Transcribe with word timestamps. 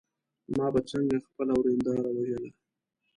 ما 0.57 0.67
به 0.73 0.79
څنګه 0.89 1.15
خپله 1.27 1.53
ورېنداره 1.57 2.09
وژله. 2.13 2.49